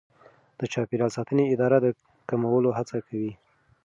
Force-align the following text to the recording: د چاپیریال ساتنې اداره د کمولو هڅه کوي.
د 0.59 0.61
چاپیریال 0.73 1.11
ساتنې 1.17 1.45
اداره 1.53 1.77
د 1.81 1.87
کمولو 2.29 2.69
هڅه 2.77 2.97
کوي. 3.07 3.31